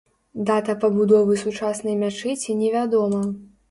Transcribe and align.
Дата 0.47 0.75
пабудовы 0.85 1.39
сучаснай 1.43 1.95
мячэці 2.03 2.61
не 2.65 2.77
вядома. 2.79 3.27